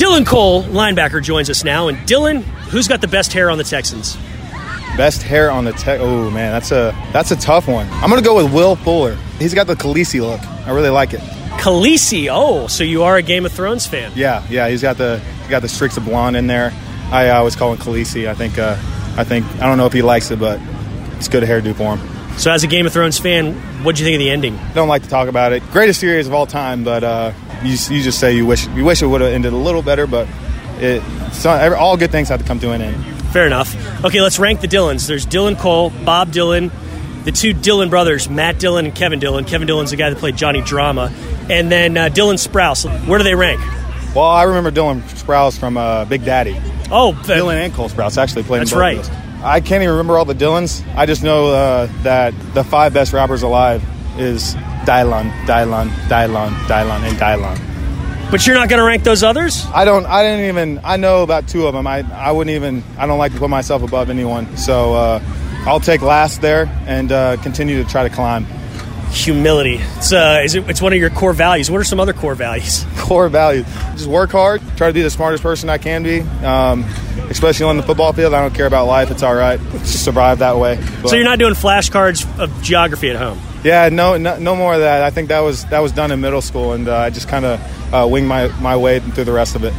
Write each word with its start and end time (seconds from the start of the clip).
Dylan 0.00 0.24
Cole, 0.24 0.62
linebacker, 0.62 1.22
joins 1.22 1.50
us 1.50 1.62
now. 1.62 1.88
And 1.88 1.98
Dylan, 2.08 2.40
who's 2.70 2.88
got 2.88 3.02
the 3.02 3.06
best 3.06 3.34
hair 3.34 3.50
on 3.50 3.58
the 3.58 3.64
Texans? 3.64 4.16
Best 4.96 5.22
hair 5.22 5.50
on 5.50 5.66
the 5.66 5.72
tech. 5.72 6.00
Oh 6.00 6.30
man, 6.30 6.52
that's 6.52 6.72
a 6.72 6.96
that's 7.12 7.32
a 7.32 7.36
tough 7.36 7.68
one. 7.68 7.86
I'm 7.90 8.08
gonna 8.08 8.22
go 8.22 8.42
with 8.42 8.50
Will 8.50 8.76
Fuller. 8.76 9.16
He's 9.38 9.52
got 9.52 9.66
the 9.66 9.74
Khaleesi 9.74 10.22
look. 10.22 10.40
I 10.66 10.70
really 10.70 10.88
like 10.88 11.12
it. 11.12 11.20
Khaleesi. 11.60 12.28
Oh, 12.30 12.66
so 12.66 12.82
you 12.82 13.02
are 13.02 13.18
a 13.18 13.22
Game 13.22 13.44
of 13.44 13.52
Thrones 13.52 13.86
fan? 13.86 14.10
Yeah, 14.14 14.42
yeah. 14.48 14.70
He's 14.70 14.80
got 14.80 14.96
the 14.96 15.18
he 15.44 15.50
got 15.50 15.60
the 15.60 15.68
streaks 15.68 15.98
of 15.98 16.06
blonde 16.06 16.34
in 16.34 16.46
there. 16.46 16.72
I 17.10 17.28
uh, 17.28 17.36
always 17.36 17.54
call 17.54 17.70
him 17.70 17.78
Khaleesi. 17.78 18.26
I 18.26 18.32
think 18.32 18.58
uh, 18.58 18.78
I 19.18 19.24
think 19.24 19.44
I 19.56 19.66
don't 19.66 19.76
know 19.76 19.86
if 19.86 19.92
he 19.92 20.00
likes 20.00 20.30
it, 20.30 20.38
but 20.38 20.58
it's 21.18 21.28
good 21.28 21.42
hairdo 21.42 21.74
for 21.74 21.98
him. 21.98 22.38
So, 22.38 22.50
as 22.50 22.64
a 22.64 22.68
Game 22.68 22.86
of 22.86 22.94
Thrones 22.94 23.18
fan, 23.18 23.54
what 23.84 23.96
do 23.96 24.02
you 24.02 24.06
think 24.06 24.14
of 24.14 24.20
the 24.20 24.30
ending? 24.30 24.58
Don't 24.72 24.88
like 24.88 25.02
to 25.02 25.10
talk 25.10 25.28
about 25.28 25.52
it. 25.52 25.62
Greatest 25.72 26.00
series 26.00 26.26
of 26.26 26.32
all 26.32 26.46
time, 26.46 26.84
but 26.84 27.04
uh, 27.04 27.32
you, 27.62 27.70
you 27.72 28.02
just 28.02 28.18
say 28.18 28.34
you 28.34 28.46
wish 28.46 28.66
you 28.68 28.84
wish 28.84 29.02
it 29.02 29.06
would 29.06 29.20
have 29.20 29.32
ended 29.32 29.52
a 29.52 29.56
little 29.56 29.82
better, 29.82 30.06
but 30.06 30.28
it 30.78 31.02
all 31.74 31.96
good 31.96 32.10
things 32.10 32.28
have 32.28 32.40
to 32.40 32.46
come 32.46 32.58
to 32.60 32.72
an 32.72 32.82
end. 32.82 33.04
Fair 33.32 33.46
enough. 33.46 33.74
Okay, 34.04 34.20
let's 34.20 34.38
rank 34.38 34.60
the 34.60 34.66
Dylans. 34.66 35.06
There's 35.06 35.26
Dylan 35.26 35.58
Cole, 35.58 35.90
Bob 36.04 36.32
Dylan, 36.32 36.72
the 37.24 37.32
two 37.32 37.52
Dillon 37.52 37.90
brothers, 37.90 38.28
Matt 38.28 38.58
Dillon 38.58 38.86
and 38.86 38.94
Kevin 38.94 39.20
Dillon. 39.20 39.44
Kevin 39.44 39.68
Dillon's 39.68 39.90
the 39.90 39.96
guy 39.96 40.10
that 40.10 40.18
played 40.18 40.36
Johnny 40.36 40.62
Drama, 40.62 41.12
and 41.48 41.70
then 41.70 41.96
uh, 41.96 42.08
Dylan 42.08 42.34
Sprouse. 42.34 42.86
Where 43.06 43.18
do 43.18 43.24
they 43.24 43.34
rank? 43.34 43.60
Well, 44.14 44.24
I 44.24 44.42
remember 44.44 44.72
Dylan 44.72 45.02
Sprouse 45.02 45.58
from 45.58 45.76
uh, 45.76 46.04
Big 46.06 46.24
Daddy. 46.24 46.56
Oh, 46.90 47.12
the, 47.12 47.34
Dylan 47.34 47.54
and 47.54 47.72
Cole 47.72 47.88
Sprouse 47.88 48.18
actually 48.18 48.42
played. 48.42 48.62
That's 48.62 48.72
right. 48.72 49.08
I 49.42 49.60
can't 49.60 49.82
even 49.82 49.90
remember 49.90 50.18
all 50.18 50.24
the 50.24 50.34
Dylans. 50.34 50.84
I 50.96 51.06
just 51.06 51.22
know 51.22 51.46
uh, 51.46 51.86
that 52.02 52.34
the 52.54 52.64
five 52.64 52.92
best 52.92 53.12
rappers 53.12 53.42
alive 53.42 53.82
is 54.18 54.54
Dylan, 54.84 55.30
Dylan, 55.46 55.88
Dylan, 56.08 56.50
Dylan, 56.66 57.08
and 57.08 57.18
Dylan. 57.18 57.70
But 58.30 58.46
you're 58.46 58.54
not 58.54 58.68
going 58.68 58.78
to 58.78 58.84
rank 58.84 59.02
those 59.02 59.24
others? 59.24 59.66
I 59.74 59.84
don't. 59.84 60.06
I 60.06 60.22
didn't 60.22 60.46
even. 60.46 60.80
I 60.84 60.96
know 60.96 61.24
about 61.24 61.48
two 61.48 61.66
of 61.66 61.74
them. 61.74 61.86
I. 61.86 62.04
I 62.12 62.30
wouldn't 62.30 62.54
even. 62.54 62.84
I 62.96 63.06
don't 63.06 63.18
like 63.18 63.32
to 63.32 63.38
put 63.38 63.50
myself 63.50 63.82
above 63.82 64.08
anyone. 64.08 64.56
So 64.56 64.94
uh, 64.94 65.22
I'll 65.66 65.80
take 65.80 66.00
last 66.00 66.40
there 66.40 66.66
and 66.86 67.10
uh, 67.10 67.38
continue 67.38 67.82
to 67.82 67.88
try 67.88 68.08
to 68.08 68.14
climb. 68.14 68.46
Humility. 69.10 69.80
It's 69.96 70.12
uh, 70.12 70.42
is 70.44 70.54
it, 70.54 70.70
it's 70.70 70.80
one 70.80 70.92
of 70.92 71.00
your 71.00 71.10
core 71.10 71.32
values. 71.32 71.68
What 71.68 71.80
are 71.80 71.84
some 71.84 71.98
other 71.98 72.12
core 72.12 72.36
values? 72.36 72.84
Core 72.96 73.28
values. 73.28 73.66
Just 73.94 74.06
work 74.06 74.30
hard. 74.30 74.62
Try 74.76 74.86
to 74.86 74.94
be 74.94 75.02
the 75.02 75.10
smartest 75.10 75.42
person 75.42 75.68
I 75.68 75.78
can 75.78 76.04
be. 76.04 76.20
Um, 76.46 76.84
especially 77.28 77.66
on 77.66 77.76
the 77.76 77.82
football 77.82 78.12
field. 78.12 78.34
I 78.34 78.40
don't 78.40 78.54
care 78.54 78.66
about 78.66 78.86
life. 78.86 79.10
It's 79.10 79.24
all 79.24 79.34
right. 79.34 79.58
Just 79.72 80.04
survive 80.04 80.38
that 80.38 80.58
way. 80.58 80.76
But, 81.02 81.08
so 81.08 81.16
you're 81.16 81.24
not 81.24 81.40
doing 81.40 81.54
flashcards 81.54 82.24
of 82.38 82.62
geography 82.62 83.10
at 83.10 83.16
home. 83.16 83.40
Yeah, 83.62 83.90
no, 83.90 84.16
no, 84.16 84.38
no, 84.38 84.56
more 84.56 84.74
of 84.74 84.80
that. 84.80 85.02
I 85.02 85.10
think 85.10 85.28
that 85.28 85.40
was 85.40 85.66
that 85.66 85.80
was 85.80 85.92
done 85.92 86.10
in 86.10 86.20
middle 86.20 86.40
school, 86.40 86.72
and 86.72 86.88
uh, 86.88 86.96
I 86.96 87.10
just 87.10 87.28
kind 87.28 87.44
of 87.44 87.60
uh, 87.92 88.06
wing 88.10 88.26
my, 88.26 88.48
my 88.60 88.76
way 88.76 89.00
through 89.00 89.24
the 89.24 89.32
rest 89.32 89.54
of 89.54 89.64
it. 89.64 89.74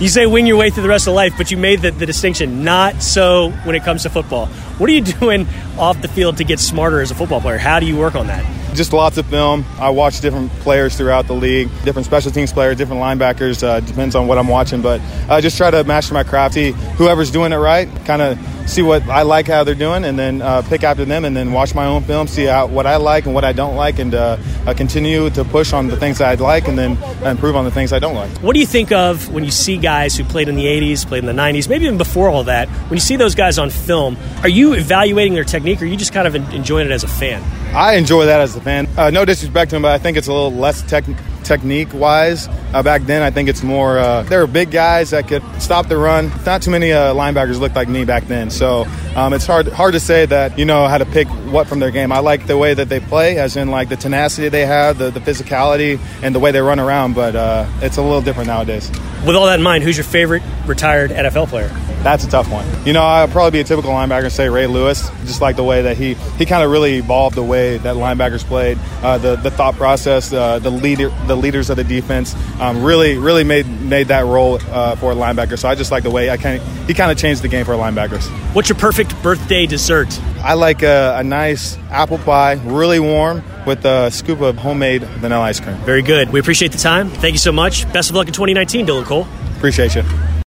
You 0.00 0.08
say 0.08 0.26
wing 0.26 0.46
your 0.46 0.56
way 0.56 0.70
through 0.70 0.84
the 0.84 0.88
rest 0.88 1.06
of 1.06 1.14
life, 1.14 1.34
but 1.36 1.50
you 1.50 1.56
made 1.56 1.82
the, 1.82 1.90
the 1.90 2.06
distinction. 2.06 2.64
Not 2.64 3.02
so 3.02 3.50
when 3.64 3.74
it 3.74 3.82
comes 3.82 4.04
to 4.04 4.10
football. 4.10 4.46
What 4.46 4.88
are 4.88 4.92
you 4.92 5.00
doing 5.20 5.46
off 5.78 6.00
the 6.00 6.08
field 6.08 6.38
to 6.38 6.44
get 6.44 6.60
smarter 6.60 7.00
as 7.00 7.10
a 7.10 7.14
football 7.14 7.40
player? 7.40 7.58
How 7.58 7.80
do 7.80 7.86
you 7.86 7.96
work 7.96 8.14
on 8.14 8.26
that? 8.28 8.44
Just 8.74 8.92
lots 8.92 9.18
of 9.18 9.26
film. 9.26 9.64
I 9.78 9.90
watch 9.90 10.20
different 10.20 10.52
players 10.60 10.96
throughout 10.96 11.26
the 11.26 11.34
league, 11.34 11.68
different 11.84 12.06
special 12.06 12.30
teams 12.30 12.52
players, 12.52 12.76
different 12.76 13.02
linebackers. 13.02 13.64
Uh, 13.64 13.80
depends 13.80 14.14
on 14.14 14.28
what 14.28 14.38
I'm 14.38 14.46
watching, 14.46 14.80
but 14.80 15.00
I 15.28 15.40
just 15.40 15.56
try 15.56 15.70
to 15.72 15.82
master 15.82 16.14
my 16.14 16.22
crafty. 16.22 16.70
Whoever's 16.70 17.32
doing 17.32 17.52
it 17.52 17.56
right, 17.56 17.88
kind 18.04 18.22
of 18.22 18.38
see 18.70 18.82
what 18.82 19.02
I 19.08 19.22
like 19.22 19.46
how 19.46 19.64
they're 19.64 19.74
doing, 19.74 20.04
and 20.04 20.18
then 20.18 20.40
uh, 20.40 20.62
pick 20.62 20.84
after 20.84 21.04
them, 21.04 21.24
and 21.24 21.36
then 21.36 21.52
watch 21.52 21.74
my 21.74 21.86
own 21.86 22.02
film, 22.04 22.26
see 22.26 22.44
how, 22.44 22.66
what 22.66 22.86
I 22.86 22.96
like 22.96 23.26
and 23.26 23.34
what 23.34 23.44
I 23.44 23.52
don't 23.52 23.76
like, 23.76 23.98
and 23.98 24.14
uh, 24.14 24.38
uh, 24.66 24.74
continue 24.74 25.28
to 25.30 25.44
push 25.44 25.72
on 25.72 25.88
the 25.88 25.96
things 25.96 26.18
that 26.18 26.28
I 26.28 26.42
like, 26.42 26.68
and 26.68 26.78
then 26.78 26.96
improve 27.24 27.56
on 27.56 27.64
the 27.64 27.70
things 27.70 27.92
I 27.92 27.98
don't 27.98 28.14
like. 28.14 28.30
What 28.38 28.54
do 28.54 28.60
you 28.60 28.66
think 28.66 28.92
of 28.92 29.32
when 29.32 29.44
you 29.44 29.50
see 29.50 29.76
guys 29.76 30.16
who 30.16 30.24
played 30.24 30.48
in 30.48 30.56
the 30.56 30.66
'80s, 30.66 31.06
played 31.06 31.24
in 31.24 31.26
the 31.26 31.42
'90s, 31.42 31.68
maybe 31.68 31.84
even 31.84 31.98
before 31.98 32.28
all 32.28 32.44
that? 32.44 32.68
When 32.68 32.96
you 32.96 33.00
see 33.00 33.16
those 33.16 33.34
guys 33.34 33.58
on 33.58 33.70
film, 33.70 34.16
are 34.42 34.48
you 34.48 34.74
evaluating 34.74 35.34
their 35.34 35.44
technique, 35.44 35.82
or 35.82 35.84
are 35.84 35.88
you 35.88 35.96
just 35.96 36.12
kind 36.12 36.26
of 36.26 36.34
enjoying 36.34 36.86
it 36.86 36.92
as 36.92 37.04
a 37.04 37.08
fan? 37.08 37.42
I 37.74 37.94
enjoy 37.94 38.26
that 38.26 38.40
as 38.40 38.56
a 38.56 38.60
fan. 38.60 38.88
Uh, 38.96 39.10
no 39.10 39.24
disrespect 39.24 39.70
to 39.70 39.76
him, 39.76 39.82
but 39.82 39.92
I 39.92 39.98
think 39.98 40.16
it's 40.16 40.28
a 40.28 40.32
little 40.32 40.52
less 40.52 40.82
technical 40.82 41.24
technique 41.44 41.92
wise. 41.92 42.48
Uh, 42.72 42.82
back 42.82 43.02
then, 43.02 43.22
I 43.22 43.30
think 43.30 43.48
it's 43.48 43.62
more, 43.62 43.98
uh, 43.98 44.22
there 44.24 44.40
were 44.40 44.46
big 44.46 44.70
guys 44.70 45.10
that 45.10 45.28
could 45.28 45.42
stop 45.60 45.88
the 45.88 45.96
run. 45.96 46.30
Not 46.44 46.62
too 46.62 46.70
many 46.70 46.92
uh, 46.92 47.14
linebackers 47.14 47.58
looked 47.58 47.74
like 47.74 47.88
me 47.88 48.04
back 48.04 48.26
then. 48.26 48.50
So 48.50 48.86
um, 49.16 49.32
it's 49.32 49.46
hard, 49.46 49.68
hard 49.68 49.94
to 49.94 50.00
say 50.00 50.26
that, 50.26 50.58
you 50.58 50.64
know, 50.64 50.86
how 50.86 50.98
to 50.98 51.06
pick 51.06 51.28
what 51.28 51.66
from 51.66 51.80
their 51.80 51.90
game. 51.90 52.12
I 52.12 52.20
like 52.20 52.46
the 52.46 52.56
way 52.56 52.74
that 52.74 52.88
they 52.88 53.00
play, 53.00 53.38
as 53.38 53.56
in 53.56 53.70
like 53.70 53.88
the 53.88 53.96
tenacity 53.96 54.48
they 54.48 54.66
have, 54.66 54.98
the, 54.98 55.10
the 55.10 55.20
physicality, 55.20 55.98
and 56.22 56.34
the 56.34 56.38
way 56.38 56.52
they 56.52 56.60
run 56.60 56.78
around, 56.78 57.14
but 57.14 57.34
uh, 57.34 57.66
it's 57.82 57.96
a 57.96 58.02
little 58.02 58.22
different 58.22 58.48
nowadays. 58.48 58.90
With 59.26 59.36
all 59.36 59.46
that 59.46 59.58
in 59.58 59.62
mind, 59.62 59.84
who's 59.84 59.96
your 59.96 60.04
favorite 60.04 60.42
retired 60.66 61.10
NFL 61.10 61.48
player? 61.48 61.70
That's 62.02 62.24
a 62.24 62.28
tough 62.30 62.50
one. 62.50 62.66
You 62.86 62.94
know, 62.94 63.02
I'd 63.02 63.30
probably 63.30 63.50
be 63.50 63.60
a 63.60 63.64
typical 63.64 63.90
linebacker 63.90 64.24
and 64.24 64.32
say 64.32 64.48
Ray 64.48 64.66
Lewis, 64.66 65.10
just 65.26 65.42
like 65.42 65.56
the 65.56 65.64
way 65.64 65.82
that 65.82 65.98
he 65.98 66.14
he 66.38 66.46
kind 66.46 66.62
of 66.62 66.70
really 66.70 66.96
evolved 66.96 67.36
the 67.36 67.42
way 67.42 67.76
that 67.76 67.96
linebackers 67.96 68.42
played, 68.42 68.78
uh, 69.02 69.18
the 69.18 69.36
the 69.36 69.50
thought 69.50 69.74
process, 69.74 70.32
uh, 70.32 70.58
the 70.58 70.70
leader, 70.70 71.10
the 71.26 71.36
leaders 71.36 71.68
of 71.68 71.76
the 71.76 71.84
defense, 71.84 72.34
um, 72.58 72.82
really 72.82 73.18
really 73.18 73.44
made 73.44 73.66
made 73.82 74.08
that 74.08 74.24
role 74.24 74.58
uh, 74.70 74.96
for 74.96 75.12
a 75.12 75.14
linebacker. 75.14 75.58
So 75.58 75.68
I 75.68 75.74
just 75.74 75.90
like 75.90 76.02
the 76.02 76.10
way 76.10 76.30
I 76.30 76.38
kind 76.38 76.62
he 76.86 76.94
kind 76.94 77.12
of 77.12 77.18
changed 77.18 77.42
the 77.42 77.48
game 77.48 77.66
for 77.66 77.74
linebackers. 77.74 78.26
What's 78.54 78.70
your 78.70 78.78
perfect 78.78 79.22
birthday 79.22 79.66
dessert? 79.66 80.18
I 80.42 80.54
like 80.54 80.82
a, 80.82 81.16
a 81.18 81.22
nice 81.22 81.76
apple 81.90 82.16
pie, 82.18 82.54
really 82.64 82.98
warm, 82.98 83.42
with 83.66 83.84
a 83.84 84.10
scoop 84.10 84.40
of 84.40 84.56
homemade 84.56 85.02
vanilla 85.02 85.42
ice 85.42 85.60
cream. 85.60 85.76
Very 85.78 86.02
good. 86.02 86.30
We 86.32 86.40
appreciate 86.40 86.72
the 86.72 86.78
time. 86.78 87.10
Thank 87.10 87.34
you 87.34 87.38
so 87.38 87.52
much. 87.52 87.90
Best 87.92 88.08
of 88.08 88.16
luck 88.16 88.26
in 88.26 88.32
2019, 88.32 88.86
Dylan 88.86 89.04
Cole. 89.04 89.26
Appreciate 89.56 89.94
you. 89.94 90.02